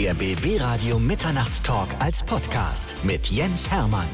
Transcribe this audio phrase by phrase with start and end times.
[0.00, 4.06] Der BB Radio Mitternachtstalk als Podcast mit Jens Hermann.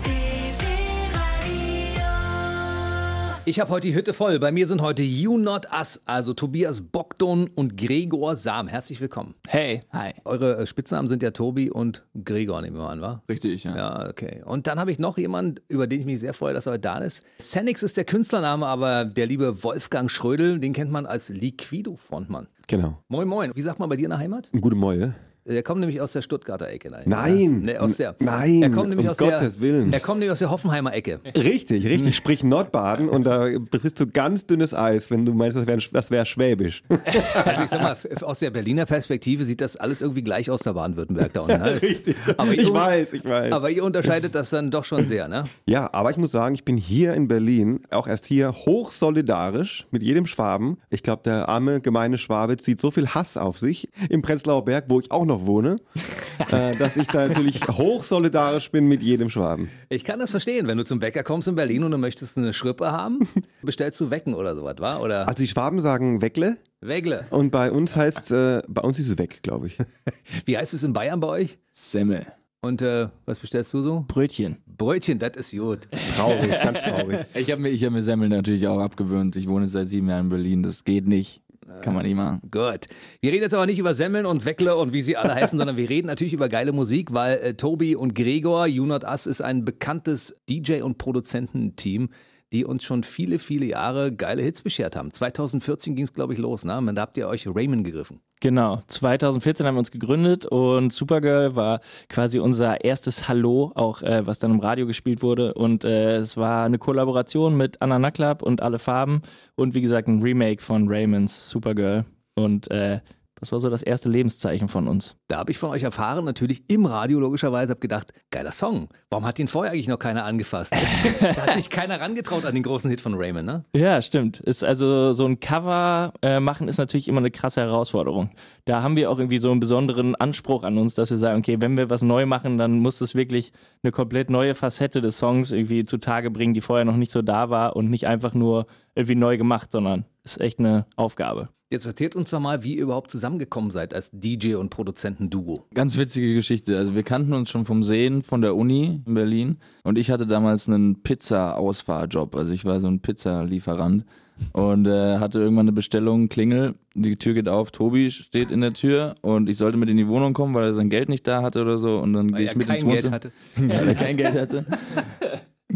[3.45, 4.41] Ich habe heute die Hütte voll.
[4.41, 8.67] Bei mir sind heute You Not Us, also Tobias Bogdon und Gregor Sam.
[8.67, 9.37] Herzlich willkommen.
[9.47, 9.83] Hey.
[9.93, 10.11] Hi.
[10.25, 13.23] Eure äh, Spitznamen sind ja Tobi und Gregor, nehmen wir mal an, wa?
[13.29, 13.77] Richtig, ja.
[13.77, 14.43] Ja, okay.
[14.45, 16.81] Und dann habe ich noch jemanden, über den ich mich sehr freue, dass er heute
[16.81, 17.25] da ist.
[17.39, 22.49] Senix ist der Künstlername, aber der liebe Wolfgang Schrödel, den kennt man als Liquido-Frontmann.
[22.67, 22.99] Genau.
[23.07, 23.53] Moin, moin.
[23.55, 24.51] Wie sagt man bei dir in der Heimat?
[24.51, 25.15] Gute Moje.
[25.49, 26.91] Der kommt nämlich aus der Stuttgarter Ecke.
[26.91, 27.05] Nein.
[27.07, 27.61] Nein.
[27.63, 29.93] Nee, aus der, Nein, Er kommt nämlich um aus der, Gottes Willen.
[29.93, 31.21] Er kommt nämlich aus der Hoffenheimer Ecke.
[31.37, 32.17] Richtig, richtig.
[32.17, 36.11] Sprich Nordbaden und da triffst du ganz dünnes Eis, wenn du meinst, das wäre das
[36.11, 36.83] wär Schwäbisch.
[37.45, 40.73] Also ich sag mal, aus der Berliner Perspektive sieht das alles irgendwie gleich aus der
[40.73, 41.63] Baden-Württemberg da unten.
[41.63, 41.83] Ne?
[41.83, 42.17] Richtig.
[42.37, 43.53] Aber ich weiß, ich weiß.
[43.53, 45.45] Aber ihr unterscheidet das dann doch schon sehr, ne?
[45.67, 50.03] ja, aber ich muss sagen, ich bin hier in Berlin, auch erst hier, hochsolidarisch mit
[50.03, 50.79] jedem Schwaben.
[50.91, 54.87] Ich glaube, der arme, gemeine Schwabe zieht so viel Hass auf sich im Prenzlauer Berg,
[54.89, 55.77] wo ich auch noch wohne,
[56.51, 59.69] äh, dass ich da natürlich hochsolidarisch bin mit jedem Schwaben.
[59.89, 62.53] Ich kann das verstehen, wenn du zum Bäcker kommst in Berlin und du möchtest eine
[62.53, 63.29] Schrippe haben,
[63.63, 64.99] bestellst du Wecken oder sowas, wa?
[64.99, 67.27] Oder Also die Schwaben sagen Weckle Wegle.
[67.31, 69.79] und bei uns heißt äh, bei uns ist es weg, glaube ich.
[70.47, 71.59] Wie heißt es in Bayern bei euch?
[71.73, 72.27] Semmel.
[72.63, 74.05] Und äh, was bestellst du so?
[74.09, 74.57] Brötchen.
[74.67, 75.81] Brötchen, das ist gut.
[76.17, 77.19] Traurig, ganz traurig.
[77.35, 79.37] Ich habe mir, ich hab mir Semmel natürlich auch abgewöhnt.
[79.37, 80.63] Ich wohne seit sieben Jahren in Berlin.
[80.65, 81.43] Das geht nicht.
[81.83, 82.41] Kann man nicht machen.
[82.51, 82.87] Gut.
[83.21, 85.77] Wir reden jetzt aber nicht über Semmeln und Weckle und wie sie alle heißen, sondern
[85.77, 89.41] wir reden natürlich über geile Musik, weil äh, Tobi und Gregor, You Not Us, ist
[89.41, 92.09] ein bekanntes DJ- und Produzententeam,
[92.57, 95.13] die uns schon viele, viele Jahre geile Hits beschert haben.
[95.13, 96.79] 2014 ging es, glaube ich, los, ne?
[96.79, 98.21] Und Da habt ihr euch Raymond gegriffen.
[98.41, 104.27] Genau, 2014 haben wir uns gegründet und Supergirl war quasi unser erstes Hallo, auch äh,
[104.27, 105.53] was dann im Radio gespielt wurde.
[105.53, 109.21] Und äh, es war eine Kollaboration mit Anna Naklab und Alle Farben
[109.55, 112.07] und wie gesagt ein Remake von Raymonds Supergirl.
[112.35, 113.01] Und äh,
[113.39, 115.17] das war so das erste Lebenszeichen von uns.
[115.29, 118.89] Da habe ich von euch erfahren, natürlich im Radio logischerweise, habe gedacht, geiler Song.
[119.11, 120.73] Warum hat den vorher eigentlich noch keiner angefasst?
[121.21, 123.65] da hat sich keiner rangetraut an den großen Hit von Raymond, ne?
[123.75, 124.41] Ja, stimmt.
[124.41, 128.31] Ist also so ein Cover äh, machen ist natürlich immer eine krasse Herausforderung.
[128.65, 131.59] Da haben wir auch irgendwie so einen besonderen Anspruch an uns, dass wir sagen, okay,
[131.61, 135.53] wenn wir was neu machen, dann muss es wirklich eine komplett neue Facette des Songs
[135.53, 139.15] irgendwie zutage bringen, die vorher noch nicht so da war und nicht einfach nur irgendwie
[139.15, 141.51] neu gemacht, sondern ist echt eine Aufgabe.
[141.69, 145.65] Jetzt erzählt uns doch mal, wie ihr überhaupt zusammengekommen seid als DJ und Produzentenduo.
[145.75, 146.79] Ganz witzige Geschichte.
[146.79, 149.57] Also wir kannten uns schon vom Sehen von der Uni in Berlin.
[149.83, 152.37] Und ich hatte damals einen Pizza-Ausfahrjob.
[152.37, 154.05] Also ich war so ein Pizzalieferant.
[154.53, 158.75] Und äh, hatte irgendwann eine Bestellung, Klingel, die Tür geht auf, Tobi steht in der
[158.75, 161.41] Tür und ich sollte mit in die Wohnung kommen, weil er sein Geld nicht da
[161.41, 161.99] hatte oder so.
[161.99, 163.15] Und dann gehe ich mit ins kein Geld Wohnzimmer.
[163.17, 163.33] hatte.
[163.57, 164.67] weil er kein Geld hatte.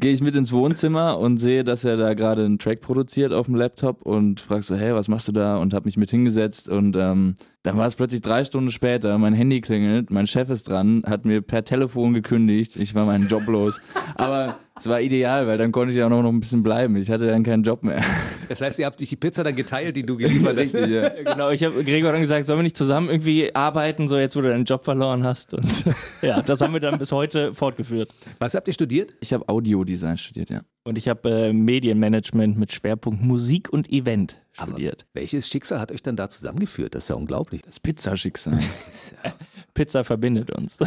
[0.01, 3.47] Gehe ich mit ins Wohnzimmer und sehe, dass er da gerade einen Track produziert auf
[3.47, 5.59] dem Laptop und frag so, hey, was machst du da?
[5.59, 9.35] Und hab mich mit hingesetzt und ähm, dann war es plötzlich drei Stunden später, mein
[9.35, 13.47] Handy klingelt, mein Chef ist dran, hat mir per Telefon gekündigt, ich war meinen Job
[13.47, 13.81] los.
[14.15, 16.97] Aber es war ideal, weil dann konnte ich ja auch noch ein bisschen bleiben.
[16.97, 18.01] Ich hatte dann keinen Job mehr.
[18.49, 20.75] Das heißt, ihr habt euch die Pizza dann geteilt, die du geliefert hast.
[20.75, 21.11] Richtig, ja.
[21.33, 24.41] Genau, ich habe Gregor dann gesagt, sollen wir nicht zusammen irgendwie arbeiten, so jetzt, wo
[24.41, 25.53] du deinen Job verloren hast.
[25.53, 25.85] Und
[26.23, 28.11] ja, das haben wir dann bis heute fortgeführt.
[28.39, 29.15] Was habt ihr studiert?
[29.21, 30.63] Ich habe Audiodesign studiert, ja.
[30.83, 35.07] Und ich habe äh, Medienmanagement mit Schwerpunkt Musik und Event studiert.
[35.13, 36.95] Welches Schicksal hat euch dann da zusammengeführt?
[36.95, 37.61] Das ist ja unglaublich.
[37.63, 38.59] Das Pizzaschicksal.
[39.75, 40.79] Pizza verbindet uns.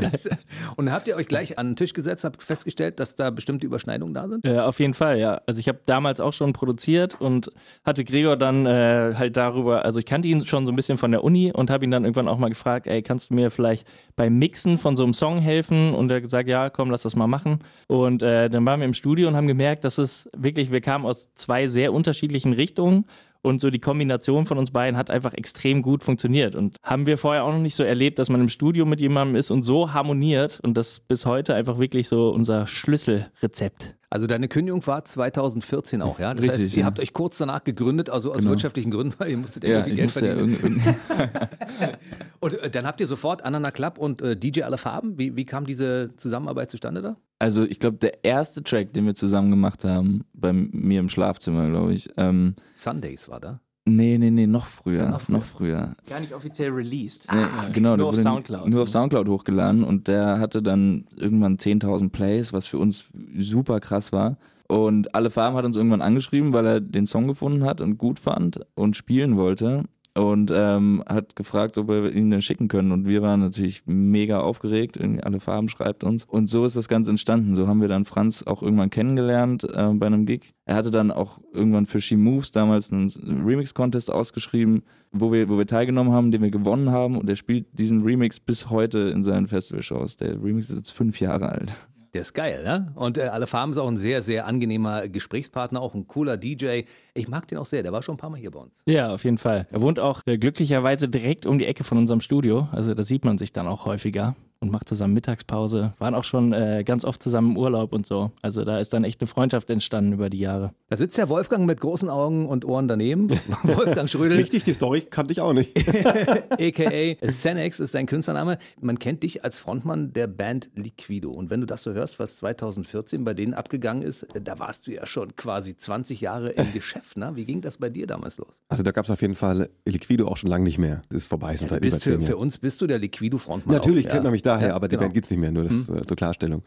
[0.76, 4.14] Und habt ihr euch gleich an den Tisch gesetzt, habt festgestellt, dass da bestimmte Überschneidungen
[4.14, 4.46] da sind?
[4.46, 5.40] Äh, auf jeden Fall, ja.
[5.46, 7.50] Also ich habe damals auch schon produziert und
[7.84, 11.10] hatte Gregor dann äh, halt darüber, also ich kannte ihn schon so ein bisschen von
[11.10, 13.86] der Uni und habe ihn dann irgendwann auch mal gefragt, ey, kannst du mir vielleicht
[14.16, 15.94] beim Mixen von so einem Song helfen?
[15.94, 17.60] Und er hat gesagt, ja, komm, lass das mal machen.
[17.86, 21.04] Und äh, dann waren wir im Studio und haben gemerkt, dass es wirklich, wir kamen
[21.04, 23.04] aus zwei sehr unterschiedlichen Richtungen.
[23.42, 26.54] Und so die Kombination von uns beiden hat einfach extrem gut funktioniert.
[26.54, 29.34] Und haben wir vorher auch noch nicht so erlebt, dass man im Studio mit jemandem
[29.36, 30.60] ist und so harmoniert.
[30.62, 33.96] Und das ist bis heute einfach wirklich so unser Schlüsselrezept.
[34.10, 36.34] Also deine Kündigung war 2014 auch, ja?
[36.34, 36.86] Das Richtig, heißt, ihr ja.
[36.86, 38.50] habt euch kurz danach gegründet, also aus Genau.
[38.50, 40.58] wirtschaftlichen Gründen, weil ihr musstet ja, irgendwie ich Geld musste ja verdienen.
[40.62, 40.82] irgend,
[42.42, 45.16] und äh, dann habt ihr sofort Anana Club und äh, DJ Alle Farben.
[45.16, 47.16] Wie, wie kam diese Zusammenarbeit zustande da?
[47.38, 51.68] Also ich glaube, der erste Track, den wir zusammen gemacht haben, bei mir im Schlafzimmer,
[51.70, 52.10] glaube ich.
[52.16, 53.60] Ähm, Sundays war da.
[53.84, 55.08] nee, nee, nee, noch früher.
[55.08, 55.36] Noch früher.
[55.36, 55.94] Noch früher.
[56.08, 57.26] Gar nicht offiziell released.
[57.32, 58.68] Nee, genau, nur auf Soundcloud.
[58.68, 63.06] Nur auf Soundcloud hochgeladen und der hatte dann irgendwann 10.000 Plays, was für uns
[63.36, 64.36] super krass war.
[64.68, 68.18] Und Alle Farben hat uns irgendwann angeschrieben, weil er den Song gefunden hat und gut
[68.18, 69.82] fand und spielen wollte.
[70.14, 72.92] Und ähm, hat gefragt, ob wir ihn denn schicken können.
[72.92, 74.96] Und wir waren natürlich mega aufgeregt.
[74.96, 76.24] Irgendwie alle Farben schreibt uns.
[76.24, 77.54] Und so ist das Ganze entstanden.
[77.56, 80.52] So haben wir dann Franz auch irgendwann kennengelernt äh, bei einem Gig.
[80.66, 83.10] Er hatte dann auch irgendwann für She Moves damals einen
[83.44, 84.82] Remix-Contest ausgeschrieben,
[85.12, 87.16] wo wir, wo wir teilgenommen haben, den wir gewonnen haben.
[87.16, 90.18] Und er spielt diesen Remix bis heute in seinen Festivalshows.
[90.18, 91.72] Der Remix ist jetzt fünf Jahre alt.
[92.14, 92.92] Der ist geil, ne?
[92.94, 96.82] Und äh, Alle Farben ist auch ein sehr, sehr angenehmer Gesprächspartner, auch ein cooler DJ.
[97.14, 98.82] Ich mag den auch sehr, der war schon ein paar Mal hier bei uns.
[98.86, 99.66] Ja, auf jeden Fall.
[99.70, 102.68] Er wohnt auch äh, glücklicherweise direkt um die Ecke von unserem Studio.
[102.70, 105.92] Also da sieht man sich dann auch häufiger und macht zusammen Mittagspause.
[105.98, 108.30] Waren auch schon äh, ganz oft zusammen im Urlaub und so.
[108.42, 110.72] Also da ist dann echt eine Freundschaft entstanden über die Jahre.
[110.88, 113.28] Da sitzt der Wolfgang mit großen Augen und Ohren daneben.
[113.64, 114.38] Wolfgang Schrödel.
[114.38, 115.76] Richtig, die Story kannte ich auch nicht.
[116.50, 118.58] AKA Senex ist dein Künstlername.
[118.80, 121.32] Man kennt dich als Frontmann der Band Liquido.
[121.32, 124.92] Und wenn du das so hörst, was 2014 bei denen abgegangen ist, da warst du
[124.92, 127.16] ja schon quasi 20 Jahre im Geschäft.
[127.16, 127.32] Ne?
[127.34, 128.62] Wie ging das bei dir damals los?
[128.68, 131.02] Also da gab es auf jeden Fall Liquido auch schon lange nicht mehr.
[131.08, 133.74] Das ist vorbei, Ja, seit du über bist für, für uns bist du der Liquido-Frontmann.
[133.74, 134.24] Natürlich auch, kennt ja.
[134.24, 135.02] man mich daher, Ja, aber die genau.
[135.02, 136.62] Band gibt es nicht mehr, nur das äh, zur Klarstellung.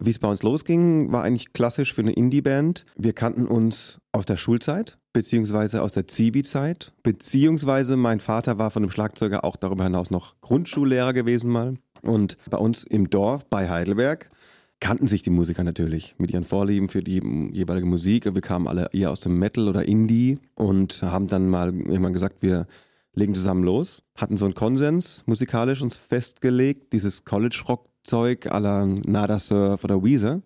[0.00, 2.84] Wie es bei uns losging, war eigentlich klassisch für eine Indie-Band.
[2.96, 8.82] Wir kannten uns aus der Schulzeit, beziehungsweise aus der Zivi-Zeit, beziehungsweise mein Vater war von
[8.82, 11.74] einem Schlagzeuger auch darüber hinaus noch Grundschullehrer gewesen mal.
[12.02, 14.30] Und bei uns im Dorf bei Heidelberg
[14.80, 18.24] kannten sich die Musiker natürlich mit ihren Vorlieben für die jeweilige Musik.
[18.24, 22.38] Wir kamen alle eher aus dem Metal oder Indie und haben dann mal irgendwann gesagt,
[22.40, 22.66] wir
[23.14, 29.38] legen zusammen los, hatten so einen Konsens musikalisch uns festgelegt, dieses College-Rock-Zeug à la Nada
[29.38, 30.42] Surf oder Weezer.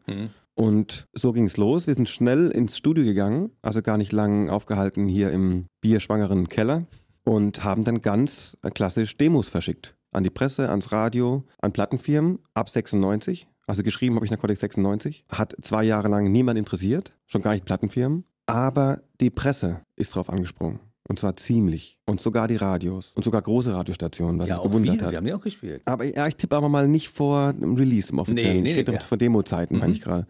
[0.55, 1.87] Und so ging es los.
[1.87, 6.87] Wir sind schnell ins Studio gegangen, also gar nicht lang aufgehalten hier im bierschwangeren Keller
[7.25, 9.95] und haben dann ganz klassisch Demos verschickt.
[10.13, 13.47] An die Presse, ans Radio, an Plattenfirmen ab 96.
[13.67, 15.25] Also geschrieben habe ich Narcotics 96.
[15.31, 18.25] Hat zwei Jahre lang niemand interessiert, schon gar nicht Plattenfirmen.
[18.47, 20.79] Aber die Presse ist drauf angesprungen.
[21.09, 21.99] Und zwar ziemlich.
[22.07, 23.13] Und sogar die Radios.
[23.15, 25.03] Und sogar große Radiostationen, was Ja, es auch gewundert wir.
[25.05, 25.11] hat.
[25.13, 25.83] Wir haben die auch gespielt.
[25.85, 28.57] Aber ja, ich tippe aber mal nicht vor dem Release im offiziellen.
[28.57, 29.81] Nee, nee, ich rede nee, von Demo-Zeiten, Mhm.
[29.81, 30.27] meine ich gerade.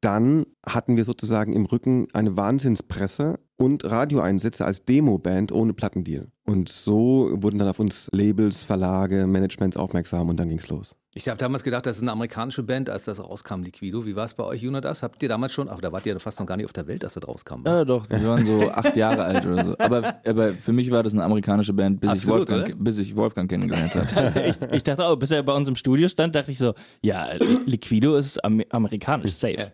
[0.00, 6.28] Dann hatten wir sozusagen im Rücken eine Wahnsinnspresse und Radioeinsätze als Demo-Band ohne Plattendeal.
[6.44, 10.94] Und so wurden dann auf uns Labels, Verlage, Managements aufmerksam und dann ging's los.
[11.16, 14.04] Ich habe damals gedacht, das ist eine amerikanische Band, als das rauskam, Liquido.
[14.04, 15.04] Wie war es bei euch, Jonas?
[15.04, 17.04] Habt ihr damals schon, ach, da wart ihr fast noch gar nicht auf der Welt,
[17.04, 17.64] dass das rauskam.
[17.64, 17.70] wa?
[17.70, 19.78] Ja, doch, wir waren so acht Jahre alt oder so.
[19.78, 23.14] Aber, aber für mich war das eine amerikanische Band, bis, ich, Absolut, Wolfgang, bis ich
[23.14, 24.40] Wolfgang kennengelernt habe.
[24.42, 27.28] ich, ich dachte auch, bis er bei uns im Studio stand, dachte ich so, ja,
[27.64, 29.70] Liquido ist am amerikanisch, safe.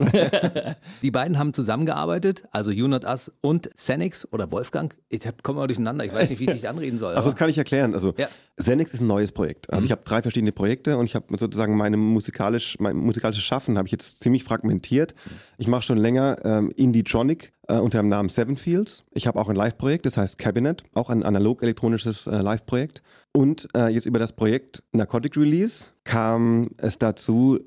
[1.01, 4.95] Die beiden haben zusammengearbeitet, also You Not Us und Xenix oder Wolfgang.
[5.09, 7.15] Ich komme mal durcheinander, ich weiß nicht, wie ich dich anreden soll.
[7.15, 7.95] Also das kann ich erklären.
[7.95, 8.29] Also Ja.
[8.59, 9.73] Xenix ist ein neues Projekt.
[9.73, 13.79] Also ich habe drei verschiedene Projekte und ich habe sozusagen meine musikalisch, mein musikalisches Schaffen
[13.79, 15.15] habe ich jetzt ziemlich fragmentiert.
[15.59, 19.05] Ich mache schon länger ähm, Indie-Tronic äh, unter dem Namen Seven Fields.
[19.13, 23.03] Ich habe auch ein Live-Projekt, das heißt Cabinet, auch ein analog-elektronisches äh, Live-Projekt.
[23.33, 27.59] Und äh, jetzt über das Projekt Narcotic Release kam es dazu,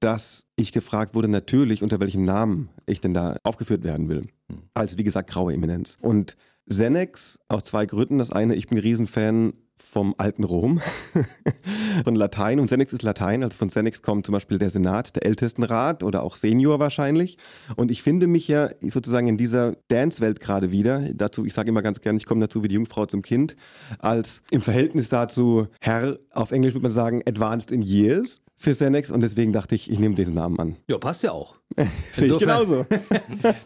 [0.00, 4.26] dass ich gefragt wurde, natürlich, unter welchem Namen ich denn da aufgeführt werden will.
[4.74, 5.96] Als, wie gesagt, graue Eminenz.
[6.00, 6.36] Und
[6.68, 8.18] Xenex aus zwei Gründen.
[8.18, 10.80] Das eine, ich bin Riesenfan vom alten Rom,
[12.04, 12.60] von Latein.
[12.60, 13.42] Und Xenex ist Latein.
[13.42, 17.38] Also von Xenex kommt zum Beispiel der Senat, der Ältestenrat oder auch Senior wahrscheinlich.
[17.76, 21.00] Und ich finde mich ja sozusagen in dieser Dance-Welt gerade wieder.
[21.14, 23.56] Dazu, ich sage immer ganz gerne, ich komme dazu wie die Jungfrau zum Kind.
[23.98, 29.10] Als im Verhältnis dazu Herr, auf Englisch würde man sagen, advanced in years für Xenex.
[29.10, 30.76] Und deswegen dachte ich, ich nehme diesen Namen an.
[30.88, 31.56] ja, passt ja auch.
[32.12, 32.86] Sehe ich genauso.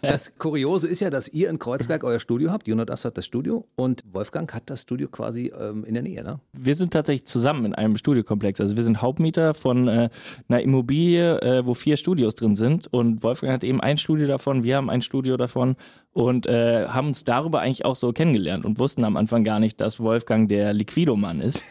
[0.03, 2.69] Das Kuriose ist ja, dass ihr in Kreuzberg euer Studio habt.
[2.69, 6.41] Us hat das Studio und Wolfgang hat das Studio quasi ähm, in der Nähe, ne?
[6.53, 8.61] Wir sind tatsächlich zusammen in einem Studiokomplex.
[8.61, 10.09] Also wir sind Hauptmieter von äh,
[10.49, 12.93] einer Immobilie, äh, wo vier Studios drin sind.
[12.93, 15.77] Und Wolfgang hat eben ein Studio davon, wir haben ein Studio davon
[16.13, 19.81] und äh, haben uns darüber eigentlich auch so kennengelernt und wussten am Anfang gar nicht,
[19.81, 21.65] dass Wolfgang der Liquido-Mann ist.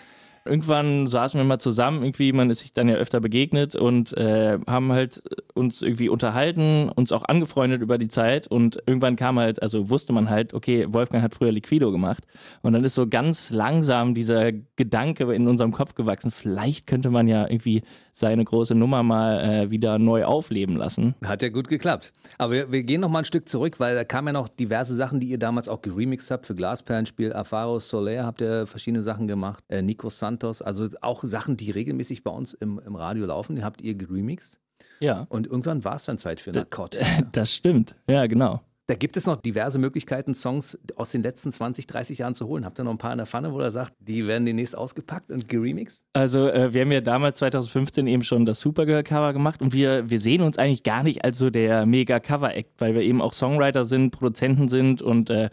[0.50, 4.58] Irgendwann saßen wir mal zusammen, irgendwie, man ist sich dann ja öfter begegnet und äh,
[4.68, 5.22] haben halt
[5.53, 10.13] uns irgendwie unterhalten, uns auch angefreundet über die Zeit und irgendwann kam halt, also wusste
[10.13, 12.24] man halt, okay, Wolfgang hat früher Liquido gemacht
[12.62, 17.27] und dann ist so ganz langsam dieser Gedanke in unserem Kopf gewachsen, vielleicht könnte man
[17.27, 17.84] ja irgendwie
[18.20, 21.15] seine große Nummer mal äh, wieder neu aufleben lassen.
[21.24, 22.12] Hat ja gut geklappt.
[22.38, 24.96] Aber wir, wir gehen noch mal ein Stück zurück, weil da kamen ja noch diverse
[24.96, 26.46] Sachen, die ihr damals auch geremixed habt.
[26.46, 29.63] Für Glasperlenspiel, Afaro Soler habt ihr verschiedene Sachen gemacht.
[29.70, 33.63] Äh, Nico Santos, also auch Sachen, die regelmäßig bei uns im, im Radio laufen, die
[33.63, 34.60] habt ihr geremixed.
[35.01, 37.00] Ja, Und irgendwann war es dann Zeit für Narcot.
[37.31, 37.96] das stimmt.
[38.10, 38.62] Ja, genau.
[38.88, 42.65] Da gibt es noch diverse Möglichkeiten, Songs aus den letzten 20, 30 Jahren zu holen.
[42.65, 45.31] Habt ihr noch ein paar in der Pfanne, wo ihr sagt, die werden demnächst ausgepackt
[45.31, 46.03] und geremixed?
[46.13, 50.19] Also äh, wir haben ja damals 2015 eben schon das Supergirl-Cover gemacht und wir, wir
[50.19, 54.10] sehen uns eigentlich gar nicht als so der Mega-Cover-Act, weil wir eben auch Songwriter sind,
[54.10, 55.50] Produzenten sind und äh,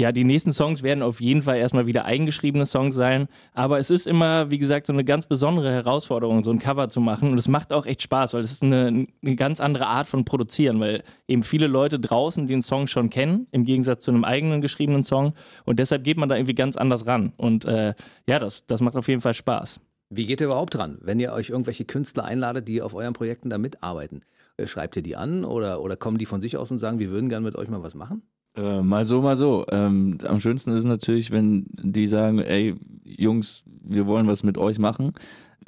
[0.00, 3.28] Ja, die nächsten Songs werden auf jeden Fall erstmal wieder eingeschriebene Songs sein.
[3.52, 7.00] Aber es ist immer, wie gesagt, so eine ganz besondere Herausforderung, so ein Cover zu
[7.00, 7.30] machen.
[7.30, 10.24] Und es macht auch echt Spaß, weil es ist eine, eine ganz andere Art von
[10.24, 14.60] Produzieren, weil eben viele Leute draußen den Song schon kennen, im Gegensatz zu einem eigenen
[14.60, 15.34] geschriebenen Song.
[15.64, 17.32] Und deshalb geht man da irgendwie ganz anders ran.
[17.36, 17.94] Und äh,
[18.26, 19.78] ja, das, das macht auf jeden Fall Spaß.
[20.08, 23.50] Wie geht ihr überhaupt dran, wenn ihr euch irgendwelche Künstler einladet, die auf euren Projekten
[23.50, 24.24] da mitarbeiten?
[24.56, 27.10] Äh, Schreibt ihr die an oder, oder kommen die von sich aus und sagen, wir
[27.10, 28.22] würden gerne mit euch mal was machen?
[28.54, 29.64] Äh, mal so, mal so.
[29.70, 34.58] Ähm, am schönsten ist es natürlich, wenn die sagen, ey, Jungs, wir wollen was mit
[34.58, 35.12] euch machen.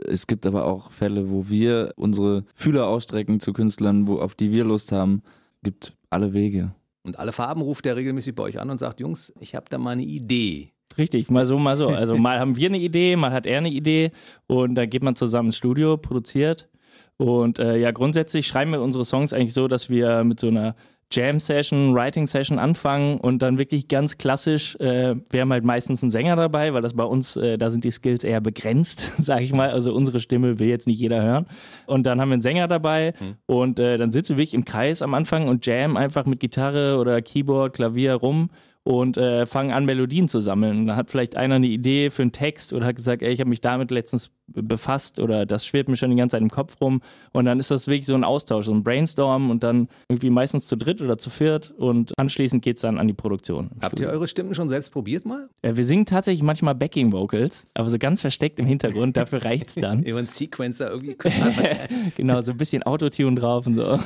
[0.07, 4.51] Es gibt aber auch Fälle, wo wir unsere Fühler ausstrecken zu Künstlern, wo, auf die
[4.51, 5.23] wir Lust haben.
[5.63, 6.75] Gibt alle Wege.
[7.05, 9.79] Und alle Farben ruft der regelmäßig bei euch an und sagt, Jungs, ich habe da
[9.79, 10.73] mal eine Idee.
[10.97, 11.89] Richtig, mal so, mal so.
[11.95, 14.11] Also mal haben wir eine Idee, mal hat er eine Idee
[14.47, 16.69] und dann geht man zusammen ins Studio, produziert.
[17.17, 20.75] Und äh, ja, grundsätzlich schreiben wir unsere Songs eigentlich so, dass wir mit so einer
[21.15, 26.37] Jam-Session, Writing-Session anfangen und dann wirklich ganz klassisch, äh, wir haben halt meistens einen Sänger
[26.37, 29.71] dabei, weil das bei uns, äh, da sind die Skills eher begrenzt, sage ich mal.
[29.71, 31.47] Also unsere Stimme will jetzt nicht jeder hören.
[31.87, 33.35] Und dann haben wir einen Sänger dabei Mhm.
[33.47, 36.99] und äh, dann sitzen wir wirklich im Kreis am Anfang und jam einfach mit Gitarre
[36.99, 38.51] oder Keyboard, Klavier rum
[38.85, 40.79] und äh, fangen an, Melodien zu sammeln.
[40.81, 43.41] Und dann hat vielleicht einer eine Idee für einen Text oder hat gesagt, ey, ich
[43.41, 46.51] habe mich damit letztens be- befasst oder das schwirrt mir schon die ganze Zeit im
[46.51, 47.01] Kopf rum.
[47.33, 50.67] Und dann ist das wirklich so ein Austausch, so ein Brainstorm und dann irgendwie meistens
[50.67, 53.71] zu dritt oder zu viert und anschließend geht's dann an die Produktion.
[53.81, 54.11] Habt ihr Studio.
[54.11, 55.49] eure Stimmen schon selbst probiert mal?
[55.63, 59.77] Äh, wir singen tatsächlich manchmal Backing Vocals, aber so ganz versteckt im Hintergrund, dafür reicht's
[59.77, 60.03] dann.
[60.05, 61.17] Über einen Sequencer irgendwie.
[62.17, 63.99] genau, so ein bisschen Autotune drauf und so.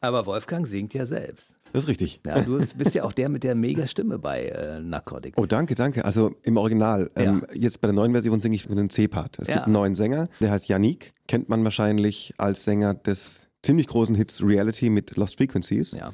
[0.00, 1.54] Aber Wolfgang singt ja selbst.
[1.72, 2.20] Das ist richtig.
[2.26, 5.34] Ja, du bist ja auch der mit der mega Stimme bei äh, Narcotic.
[5.36, 6.04] Oh, danke, danke.
[6.04, 7.10] Also im Original.
[7.16, 9.38] Ähm, jetzt bei der neuen Version singe ich einen C-Part.
[9.40, 9.54] Es Ja.
[9.54, 11.12] gibt einen neuen Sänger, der heißt Yannick.
[11.26, 15.92] Kennt man wahrscheinlich als Sänger des ziemlich großen Hits Reality mit Lost Frequencies.
[15.92, 16.12] Ja.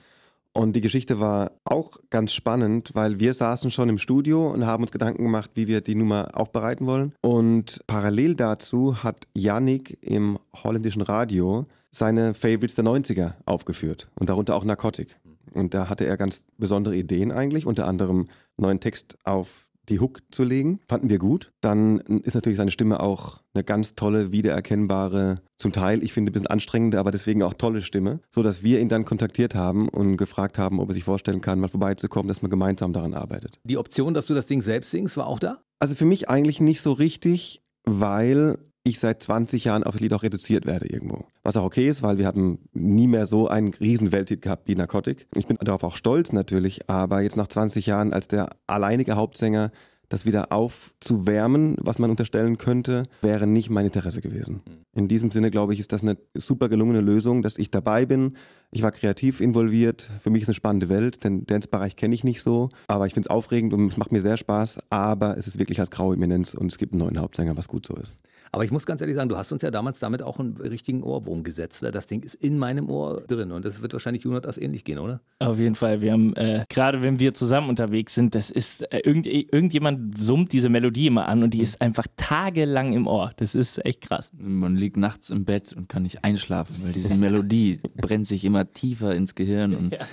[0.56, 4.84] Und die Geschichte war auch ganz spannend, weil wir saßen schon im Studio und haben
[4.84, 7.12] uns Gedanken gemacht, wie wir die Nummer aufbereiten wollen.
[7.22, 14.54] Und parallel dazu hat Yannick im holländischen Radio seine Favorites der 90er aufgeführt und darunter
[14.54, 15.16] auch Narcotic.
[15.52, 20.20] Und da hatte er ganz besondere Ideen eigentlich, unter anderem neuen Text auf die Hook
[20.30, 20.80] zu legen.
[20.88, 21.52] Fanden wir gut.
[21.60, 26.32] Dann ist natürlich seine Stimme auch eine ganz tolle, wiedererkennbare, zum Teil, ich finde, ein
[26.32, 30.16] bisschen anstrengende, aber deswegen auch tolle Stimme, so dass wir ihn dann kontaktiert haben und
[30.16, 33.60] gefragt haben, ob er sich vorstellen kann, mal vorbeizukommen, dass man gemeinsam daran arbeitet.
[33.64, 35.58] Die Option, dass du das Ding selbst singst, war auch da?
[35.78, 40.12] Also für mich eigentlich nicht so richtig, weil ich seit 20 Jahren auf das Lied
[40.12, 41.24] auch reduziert werde irgendwo.
[41.42, 44.74] Was auch okay ist, weil wir haben nie mehr so einen riesen Welthit gehabt wie
[44.74, 45.26] Narcotic.
[45.34, 49.72] Ich bin darauf auch stolz natürlich, aber jetzt nach 20 Jahren als der alleinige Hauptsänger
[50.10, 54.60] das wieder aufzuwärmen, was man unterstellen könnte, wäre nicht mein Interesse gewesen.
[54.94, 58.36] In diesem Sinne, glaube ich, ist das eine super gelungene Lösung, dass ich dabei bin.
[58.70, 60.10] Ich war kreativ involviert.
[60.20, 61.24] Für mich ist eine spannende Welt.
[61.24, 62.68] Den Dance-Bereich kenne ich nicht so.
[62.86, 64.80] Aber ich finde es aufregend und es macht mir sehr Spaß.
[64.90, 67.86] Aber es ist wirklich als graue Eminenz und es gibt einen neuen Hauptsänger, was gut
[67.86, 68.14] so ist.
[68.54, 71.02] Aber ich muss ganz ehrlich sagen, du hast uns ja damals damit auch einen richtigen
[71.02, 71.82] Ohrwurm gesetzt.
[71.82, 71.90] Ne?
[71.90, 75.20] Das Ding ist in meinem Ohr drin und das wird wahrscheinlich Jonas ähnlich gehen, oder?
[75.40, 76.00] Auf jeden Fall.
[76.00, 80.52] Wir haben, äh, gerade wenn wir zusammen unterwegs sind, das ist, äh, irgend, irgendjemand summt
[80.52, 83.32] diese Melodie immer an und die ist einfach tagelang im Ohr.
[83.38, 84.30] Das ist echt krass.
[84.38, 88.72] Man liegt nachts im Bett und kann nicht einschlafen, weil diese Melodie brennt sich immer
[88.72, 89.74] tiefer ins Gehirn.
[89.74, 90.06] Und, ja.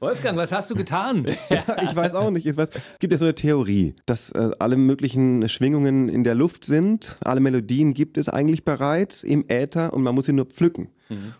[0.00, 1.26] Wolfgang, was hast du getan?
[1.82, 2.46] Ich weiß auch nicht.
[2.46, 6.34] Ich weiß, es gibt ja so eine Theorie, dass äh, alle möglichen Schwingungen in der
[6.34, 7.16] Luft sind.
[7.24, 10.88] Alle Melodien gibt es eigentlich bereits im Äther und man muss sie nur pflücken.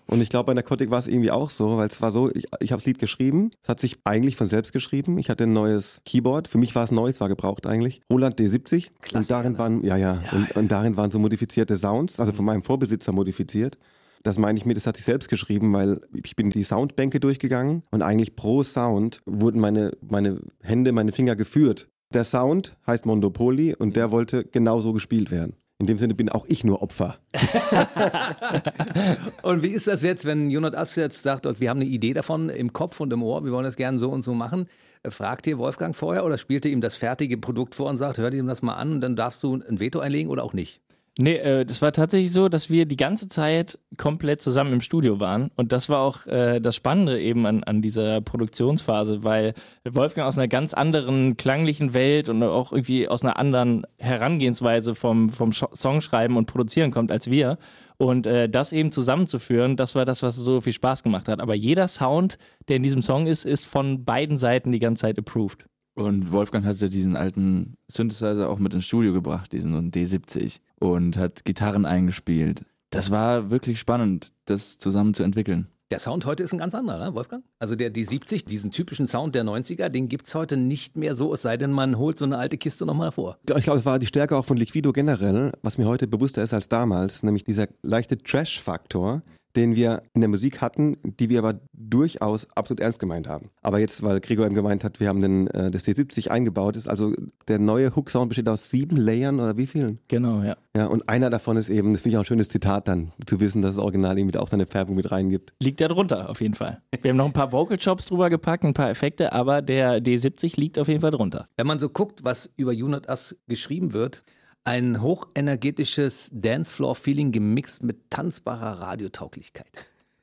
[0.06, 2.44] Und ich glaube, bei Narcotic war es irgendwie auch so, weil es war so, ich,
[2.60, 3.50] ich habe das Lied geschrieben.
[3.62, 5.18] Es hat sich eigentlich von selbst geschrieben.
[5.18, 6.46] Ich hatte ein neues Keyboard.
[6.48, 8.00] Für mich war es neu, es war gebraucht eigentlich.
[8.10, 8.90] Roland D70.
[9.12, 12.62] und darin waren, ja, ja, und, und darin waren so modifizierte Sounds, also von meinem
[12.62, 13.76] Vorbesitzer modifiziert.
[14.22, 17.82] Das meine ich mir, das hat sich selbst geschrieben, weil ich bin die Soundbänke durchgegangen
[17.90, 21.88] und eigentlich pro Sound wurden meine, meine Hände, meine Finger geführt.
[22.12, 25.56] Der Sound heißt Mondopoli und der wollte genauso gespielt werden.
[25.78, 27.18] In dem Sinne bin auch ich nur Opfer.
[29.42, 32.72] Und wie ist das jetzt, wenn Jonas jetzt sagt, wir haben eine Idee davon im
[32.72, 34.68] Kopf und im Ohr, wir wollen das gerne so und so machen?
[35.06, 38.30] Fragt ihr Wolfgang vorher oder spielt ihr ihm das fertige Produkt vor und sagt, hör
[38.30, 40.80] dir das mal an und dann darfst du ein Veto einlegen oder auch nicht?
[41.18, 45.18] Nee, äh, das war tatsächlich so, dass wir die ganze Zeit komplett zusammen im Studio
[45.18, 45.50] waren.
[45.56, 49.54] Und das war auch äh, das Spannende eben an, an dieser Produktionsphase, weil
[49.88, 55.30] Wolfgang aus einer ganz anderen klanglichen Welt und auch irgendwie aus einer anderen Herangehensweise vom,
[55.30, 57.56] vom Sch- Songschreiben und Produzieren kommt als wir.
[57.96, 61.40] Und äh, das eben zusammenzuführen, das war das, was so viel Spaß gemacht hat.
[61.40, 62.36] Aber jeder Sound,
[62.68, 65.64] der in diesem Song ist, ist von beiden Seiten die ganze Zeit approved.
[65.96, 71.16] Und Wolfgang hat ja diesen alten Synthesizer auch mit ins Studio gebracht, diesen D70, und
[71.16, 72.64] hat Gitarren eingespielt.
[72.90, 75.68] Das war wirklich spannend, das zusammen zu entwickeln.
[75.90, 77.44] Der Sound heute ist ein ganz anderer, ne, Wolfgang?
[77.60, 81.32] Also der D70, diesen typischen Sound der 90er, den gibt es heute nicht mehr so,
[81.32, 83.38] es sei denn, man holt so eine alte Kiste nochmal vor.
[83.56, 86.52] Ich glaube, es war die Stärke auch von Liquido generell, was mir heute bewusster ist
[86.52, 89.22] als damals, nämlich dieser leichte Trash-Faktor,
[89.56, 93.50] den wir in der Musik hatten, die wir aber durchaus absolut ernst gemeint haben.
[93.62, 96.88] Aber jetzt, weil Gregor eben gemeint hat, wir haben den, äh, das D70 eingebaut, ist
[96.88, 97.12] also
[97.48, 99.98] der neue Hook-Sound besteht aus sieben Layern oder wie vielen?
[100.08, 100.56] Genau, ja.
[100.76, 103.40] Ja, und einer davon ist eben, das finde ich auch ein schönes Zitat dann, zu
[103.40, 105.54] wissen, dass das Original eben auch seine Färbung mit reingibt.
[105.60, 106.82] Liegt da drunter, auf jeden Fall.
[107.00, 110.60] Wir haben noch ein paar Vocal Chops drüber gepackt, ein paar Effekte, aber der D70
[110.60, 111.48] liegt auf jeden Fall drunter.
[111.56, 114.22] Wenn man so guckt, was über Unit Us geschrieben wird,
[114.66, 119.70] ein hochenergetisches Dancefloor-Feeling gemixt mit tanzbarer Radiotauglichkeit.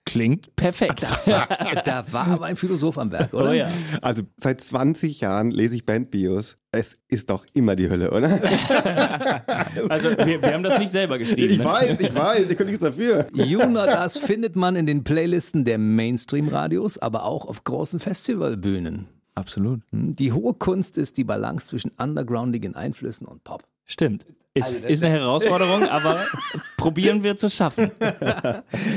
[0.05, 1.01] Klingt perfekt.
[1.85, 3.51] Da war aber ein Philosoph am Werk, oder?
[3.51, 3.69] Oh ja.
[4.01, 6.57] Also seit 20 Jahren lese ich Bandbios.
[6.71, 8.29] Es ist doch immer die Hölle, oder?
[9.89, 11.53] Also wir, wir haben das nicht selber geschrieben.
[11.53, 11.65] Ich ne?
[11.65, 13.27] weiß, ich weiß, ich kann nichts dafür.
[13.33, 19.07] Us findet man in den Playlisten der Mainstream-Radios, aber auch auf großen Festivalbühnen.
[19.35, 19.81] Absolut.
[19.91, 23.63] Hm, Die hohe Kunst ist die Balance zwischen undergroundigen Einflüssen und Pop.
[23.85, 24.25] Stimmt.
[24.55, 26.19] Ist, Also ist eine Herausforderung, aber
[26.77, 27.89] probieren wir zu schaffen.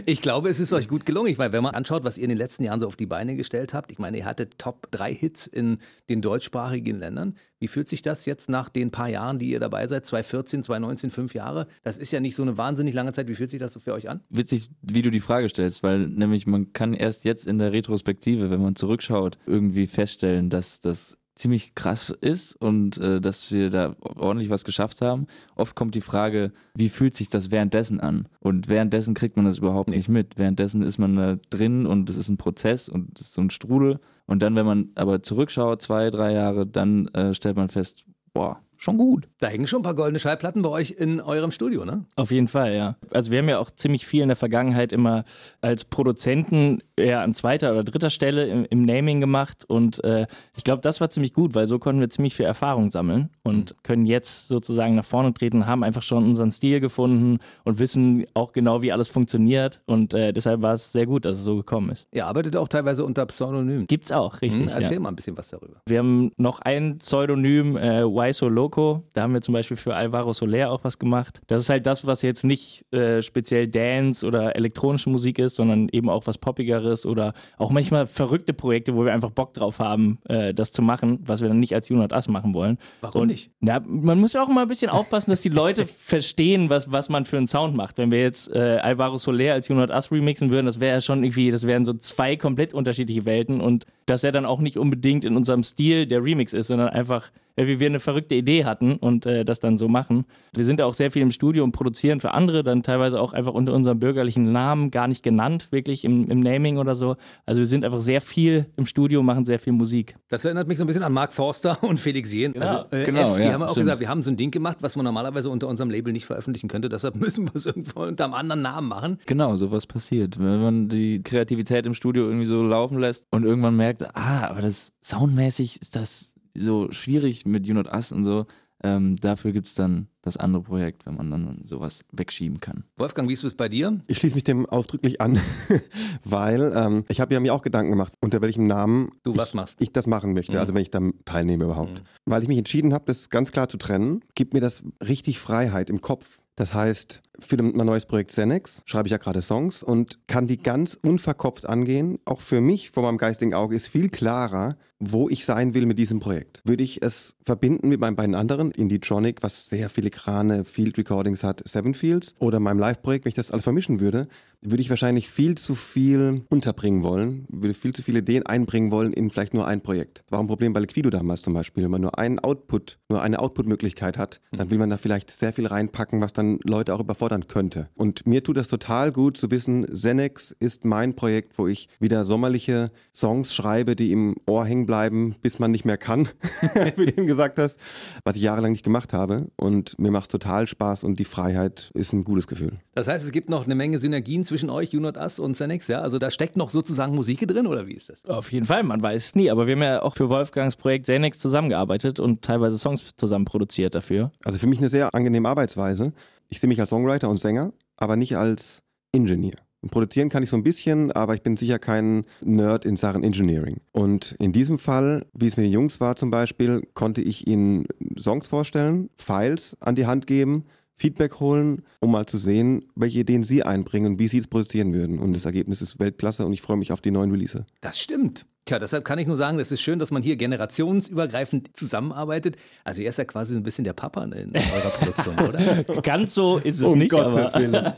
[0.05, 1.33] Ich glaube, es ist euch gut gelungen.
[1.33, 3.37] Ich meine, wenn man anschaut, was ihr in den letzten Jahren so auf die Beine
[3.37, 5.78] gestellt habt, ich meine, ihr hattet Top 3 Hits in
[6.11, 7.37] den deutschsprachigen Ländern.
[7.59, 10.05] Wie fühlt sich das jetzt nach den paar Jahren, die ihr dabei seid?
[10.05, 11.69] 2014, 2019, fünf Jahre.
[11.85, 13.26] Das ist ja nicht so eine wahnsinnig lange Zeit.
[13.28, 14.21] Wie fühlt sich das so für euch an?
[14.28, 18.50] Witzig, wie du die Frage stellst, weil nämlich man kann erst jetzt in der Retrospektive,
[18.50, 23.95] wenn man zurückschaut, irgendwie feststellen, dass das ziemlich krass ist und äh, dass wir da
[24.00, 25.26] ordentlich was geschafft haben.
[25.55, 28.26] Oft kommt die Frage, wie fühlt sich das währenddessen an?
[28.40, 30.38] Und währenddessen kriegt man das überhaupt nicht mit.
[30.38, 33.50] Währenddessen ist man da drin und es ist ein Prozess und es ist so ein
[33.50, 34.00] Strudel.
[34.25, 38.61] Und dann, wenn man aber zurückschaut, zwei, drei Jahre, dann äh, stellt man fest, boah,
[38.76, 39.28] schon gut.
[39.38, 42.04] Da hängen schon ein paar goldene Schallplatten bei euch in eurem Studio, ne?
[42.16, 42.97] Auf jeden Fall, ja.
[43.11, 45.25] Also wir haben ja auch ziemlich viel in der Vergangenheit immer
[45.61, 50.64] als Produzenten eher an zweiter oder dritter Stelle im, im Naming gemacht und äh, ich
[50.64, 54.06] glaube, das war ziemlich gut, weil so konnten wir ziemlich viel Erfahrung sammeln und können
[54.06, 58.83] jetzt sozusagen nach vorne treten, haben einfach schon unseren Stil gefunden und wissen auch genau,
[58.83, 62.06] wie alles funktioniert und äh, deshalb war es sehr gut, dass es so gekommen ist.
[62.12, 63.87] Ihr arbeitet auch teilweise unter Pseudonym.
[63.87, 64.62] Gibt's auch, richtig.
[64.62, 65.00] Hm, erzähl ja.
[65.00, 65.83] mal ein bisschen was darüber.
[65.87, 69.04] Wir haben noch ein Pseudonym, äh, Why So Loco.
[69.12, 71.40] Da haben wir zum Beispiel für Alvaro Soler auch was gemacht.
[71.46, 75.88] Das ist halt das, was jetzt nicht äh, speziell Dance oder elektronische Musik ist, sondern
[75.93, 80.19] eben auch was Poppigeres oder auch manchmal verrückte Projekte, wo wir einfach Bock drauf haben,
[80.28, 82.78] äh, das zu machen, was wir dann nicht als Unit Us machen wollen.
[83.00, 83.52] Warum Und, nicht?
[83.60, 87.08] Na, man muss ja auch immer ein bisschen aufpassen, dass die Leute verstehen, was, was
[87.08, 87.99] man für einen Sound macht.
[87.99, 91.23] Wenn wir jetzt äh, Alvaro Soler als Unit Us remixen würden, das wäre ja schon
[91.23, 95.25] irgendwie, das wären so zwei komplett unterschiedliche Welten und dass er dann auch nicht unbedingt
[95.25, 99.26] in unserem Stil der Remix ist, sondern einfach, wie wir eine verrückte Idee hatten und
[99.26, 100.26] äh, das dann so machen.
[100.54, 103.32] Wir sind ja auch sehr viel im Studio und produzieren für andere, dann teilweise auch
[103.32, 107.16] einfach unter unserem bürgerlichen Namen, gar nicht genannt, wirklich im, im Naming oder so.
[107.47, 110.14] Also wir sind einfach sehr viel im Studio, machen sehr viel Musik.
[110.28, 112.56] Das erinnert mich so ein bisschen an Mark Forster und Felix Jähn.
[112.60, 113.86] also, äh, genau, F, die ja, haben auch stimmt.
[113.86, 116.69] gesagt, wir haben so ein Ding gemacht, was man normalerweise unter unserem Label nicht veröffentlichen
[116.69, 116.88] könnte.
[116.88, 119.19] Deshalb müssen wir es irgendwo unter einem anderen Namen machen.
[119.26, 120.38] Genau, sowas passiert.
[120.38, 124.61] Wenn man die Kreativität im Studio irgendwie so laufen lässt und irgendwann merkt, ah, aber
[124.61, 128.47] das soundmäßig ist das so schwierig mit You Not Us und so.
[128.82, 132.84] Ähm, dafür gibt es dann das andere Projekt, wenn man dann sowas wegschieben kann.
[132.97, 134.00] Wolfgang, wie ist es bei dir?
[134.08, 135.39] Ich schließe mich dem ausdrücklich an,
[136.25, 139.54] weil ähm, ich habe ja mir auch Gedanken gemacht, unter welchem Namen Du ich, was
[139.54, 139.80] machst.
[139.80, 142.02] ich das machen möchte, also wenn ich da teilnehme überhaupt.
[142.25, 145.91] Weil ich mich entschieden habe, das ganz klar zu trennen, gibt mir das richtig Freiheit
[145.91, 146.41] im Kopf.
[146.56, 150.56] Das heißt, für mein neues Projekt Xenex schreibe ich ja gerade Songs und kann die
[150.56, 152.19] ganz unverkopft angehen.
[152.25, 155.99] Auch für mich, vor meinem geistigen Auge, ist viel klarer, wo ich sein will mit
[155.99, 156.62] diesem Projekt.
[156.65, 161.63] Würde ich es verbinden mit meinen beiden anderen, Indie-Tronic, was sehr filigrane Field Recordings hat,
[161.67, 164.29] Seven Fields, oder meinem Live-Projekt, wenn ich das alles vermischen würde,
[164.63, 169.13] würde ich wahrscheinlich viel zu viel unterbringen wollen, würde viel zu viele Ideen einbringen wollen
[169.13, 170.25] in vielleicht nur ein Projekt.
[170.31, 171.85] War ein Problem bei Liquido damals zum Beispiel.
[171.85, 175.52] Wenn man nur einen Output, nur eine Output-Möglichkeit hat, dann will man da vielleicht sehr
[175.52, 177.89] viel reinpacken, was dann Leute auch überfordern könnte.
[177.95, 182.25] Und mir tut das total gut zu wissen, Xenex ist mein Projekt, wo ich wieder
[182.25, 186.29] sommerliche Songs schreibe, die im Ohr hängen bleiben, bis man nicht mehr kann,
[186.97, 187.79] wie du eben gesagt hast,
[188.25, 189.49] was ich jahrelang nicht gemacht habe.
[189.57, 192.78] Und mir macht es total Spaß und die Freiheit ist ein gutes Gefühl.
[192.95, 195.88] Das heißt, es gibt noch eine Menge Synergien zwischen euch, You Not Us und Xenex,
[195.88, 196.00] ja?
[196.00, 198.25] Also da steckt noch sozusagen Musik drin, oder wie ist das?
[198.25, 201.38] Auf jeden Fall, man weiß nie, aber wir haben ja auch für Wolfgangs Projekt Xenex
[201.38, 204.30] zusammengearbeitet und teilweise Songs zusammen produziert dafür.
[204.45, 206.12] Also für mich eine sehr angenehme Arbeitsweise.
[206.49, 209.56] Ich sehe mich als Songwriter und Sänger, aber nicht als Ingenieur.
[209.82, 213.23] Und produzieren kann ich so ein bisschen, aber ich bin sicher kein Nerd in Sachen
[213.23, 213.76] Engineering.
[213.92, 217.86] Und in diesem Fall, wie es mit den Jungs war zum Beispiel, konnte ich ihnen
[218.19, 223.45] Songs vorstellen, Files an die Hand geben, Feedback holen, um mal zu sehen, welche Ideen
[223.45, 225.19] sie einbringen wie sie es produzieren würden.
[225.19, 227.65] Und das Ergebnis ist Weltklasse und ich freue mich auf die neuen Release.
[227.83, 228.47] Das stimmt.
[228.67, 232.57] Tja, deshalb kann ich nur sagen, es ist schön, dass man hier generationsübergreifend zusammenarbeitet.
[232.83, 235.85] Also er ist ja quasi so ein bisschen der Papa in eurer Produktion, oder?
[236.02, 237.93] Ganz so ist es um nicht, Gottes aber Willen.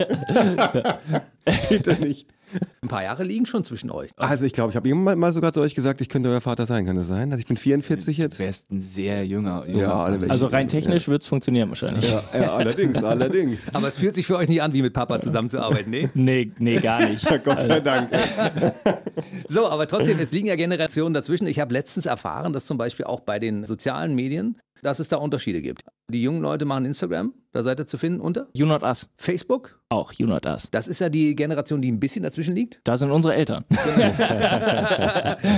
[1.71, 2.29] Bitte nicht.
[2.81, 4.11] Ein paar Jahre liegen schon zwischen euch.
[4.17, 6.65] Also ich glaube, ich habe irgendwann mal sogar zu euch gesagt, ich könnte euer Vater
[6.65, 6.87] sein.
[6.87, 7.31] Kann das sein?
[7.31, 8.41] Also ich bin 44 jetzt.
[8.41, 9.67] Du wärst ein sehr junger.
[9.67, 12.11] junger Ja, also rein technisch wird es funktionieren wahrscheinlich.
[12.11, 13.59] Ja, ja, allerdings, allerdings.
[13.73, 16.09] Aber es fühlt sich für euch nicht an, wie mit Papa zusammenzuarbeiten, nee?
[16.15, 17.27] Nee, nee, gar nicht.
[17.45, 18.11] Gott sei Dank.
[19.49, 21.47] So, aber trotzdem, es liegen ja Generationen dazwischen.
[21.47, 25.17] Ich habe letztens erfahren, dass zum Beispiel auch bei den sozialen Medien, dass es da
[25.17, 25.83] Unterschiede gibt.
[26.11, 29.09] Die jungen Leute machen Instagram, da seid ihr zu finden unter You Not Us.
[29.17, 29.81] Facebook.
[29.91, 30.69] Auch You Not Us.
[30.71, 32.81] Das ist ja die Generation, die ein bisschen dazwischen liegt.
[32.85, 33.65] Da sind unsere Eltern.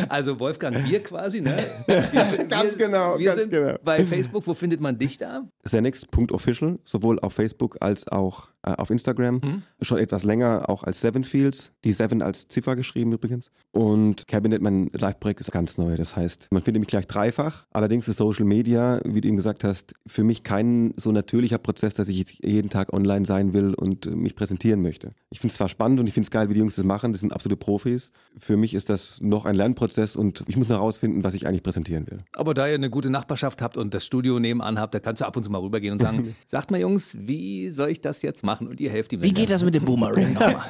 [0.08, 1.56] Also Wolfgang, wir quasi, ne?
[1.86, 3.76] Wir, Ganz genau, wir ganz sind genau.
[3.82, 5.42] Bei Facebook, wo findet man dich da?
[5.64, 9.62] Xenix.official, sowohl auf Facebook als auch äh, auf Instagram.
[9.80, 11.72] Schon etwas länger auch als Seven Fields.
[11.84, 13.50] Die Seven als Ziffer geschrieben übrigens.
[13.72, 15.96] Und Cabinet, mein Live-Projekt ist ganz neu.
[15.96, 17.64] Das heißt, man findet mich gleich dreifach.
[17.72, 21.79] Allerdings ist Social Media, wie du eben gesagt hast, für mich kein so natürlicher Prozess,
[21.80, 25.12] dass ich jetzt jeden Tag online sein will und äh, mich präsentieren möchte.
[25.30, 27.12] Ich finde es zwar spannend und ich finde es geil, wie die Jungs das machen.
[27.12, 28.12] Das sind absolute Profis.
[28.36, 31.62] Für mich ist das noch ein Lernprozess und ich muss noch herausfinden, was ich eigentlich
[31.62, 32.20] präsentieren will.
[32.34, 35.26] Aber da ihr eine gute Nachbarschaft habt und das Studio nebenan habt, da kannst du
[35.26, 38.44] ab und zu mal rübergehen und sagen, sagt mal Jungs, wie soll ich das jetzt
[38.44, 38.68] machen?
[38.68, 39.22] Und ihr helft ihm.
[39.22, 40.60] Wie geht das mit dem Boomerang nochmal?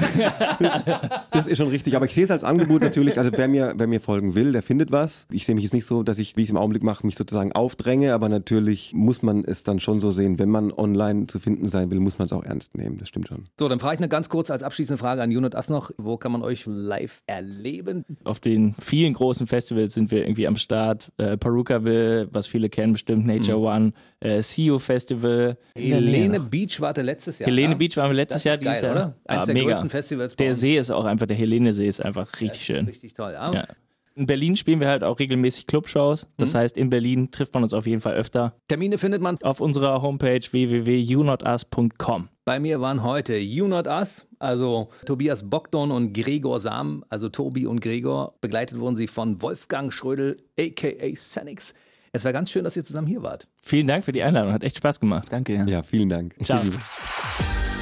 [1.32, 3.18] Das ist schon richtig, aber ich sehe es als Angebot natürlich.
[3.18, 5.26] Also wer mir, wer mir folgen will, der findet was.
[5.30, 7.16] Ich sehe mich jetzt nicht so, dass ich, wie ich es im Augenblick mache, mich
[7.16, 11.38] sozusagen aufdränge, aber natürlich muss man es dann schon so sehen, wenn man online zu
[11.38, 12.98] finden sein will, muss man es auch ernst nehmen.
[12.98, 13.46] Das stimmt schon.
[13.58, 15.90] So, dann frage ich eine ganz kurz als abschließende Frage an Junot Ass noch.
[15.98, 18.04] Wo kann man euch live erleben?
[18.24, 21.12] Auf den vielen großen Festivals sind wir irgendwie am Start.
[21.18, 25.56] Äh, Perukaville, was viele kennen bestimmt, Nature One, äh, CEO Festival.
[25.74, 27.48] Helene Beach warte letztes Jahr.
[27.48, 27.78] Helene ja?
[27.78, 28.54] Beach waren wir letztes Das Jahr.
[28.56, 28.92] ist geil, dieses Jahr.
[28.92, 29.16] oder?
[29.26, 29.66] Eins der mega.
[29.68, 30.54] größten Festivals Der.
[30.54, 32.84] See ist auch einfach, der Helene-See ist einfach richtig Das schön.
[32.84, 33.32] ist richtig toll.
[33.32, 33.66] Ja?
[34.14, 36.26] In Berlin spielen wir halt auch regelmäßig Clubshows.
[36.36, 38.54] Das heißt, in Berlin trifft man uns auf jeden Fall öfter.
[38.68, 39.38] Termine findet man.
[39.42, 42.28] Auf unserer Homepage www.younotus.com.
[42.44, 47.66] Bei mir waren heute You Not Us, also Tobias Bogdan und Gregor Sam, also Tobi
[47.66, 48.34] und Gregor.
[48.40, 51.14] Begleitet wurden sie von Wolfgang Schrödel, a.k.a.
[51.14, 51.74] Senix.
[52.12, 53.46] Es war ganz schön, dass ihr zusammen hier wart.
[53.62, 55.28] Vielen Dank für die Einladung, hat echt Spaß gemacht.
[55.30, 55.64] Danke, ja.
[55.66, 56.34] Ja, vielen Dank.
[56.42, 56.60] Ciao.